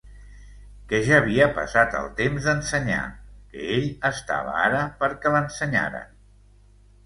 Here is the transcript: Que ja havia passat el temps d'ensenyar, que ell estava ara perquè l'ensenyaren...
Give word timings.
Que 0.93 1.01
ja 1.09 1.19
havia 1.23 1.47
passat 1.57 1.97
el 1.99 2.07
temps 2.23 2.47
d'ensenyar, 2.49 3.03
que 3.53 3.69
ell 3.77 3.87
estava 4.13 4.59
ara 4.65 4.83
perquè 5.05 5.37
l'ensenyaren... 5.41 6.13